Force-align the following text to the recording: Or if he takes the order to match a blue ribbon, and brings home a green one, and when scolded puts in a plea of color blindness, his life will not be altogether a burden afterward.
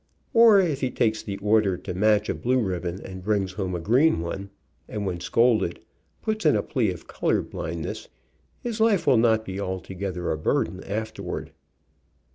Or 0.33 0.59
if 0.59 0.81
he 0.81 0.89
takes 0.89 1.21
the 1.21 1.37
order 1.37 1.77
to 1.77 1.93
match 1.93 2.27
a 2.27 2.33
blue 2.33 2.59
ribbon, 2.59 2.99
and 3.03 3.23
brings 3.23 3.51
home 3.51 3.75
a 3.75 3.79
green 3.79 4.21
one, 4.21 4.49
and 4.89 5.05
when 5.05 5.19
scolded 5.19 5.79
puts 6.23 6.43
in 6.43 6.55
a 6.55 6.63
plea 6.63 6.89
of 6.89 7.05
color 7.05 7.43
blindness, 7.43 8.09
his 8.63 8.79
life 8.79 9.05
will 9.05 9.17
not 9.17 9.45
be 9.45 9.59
altogether 9.59 10.31
a 10.31 10.39
burden 10.39 10.83
afterward. 10.85 11.51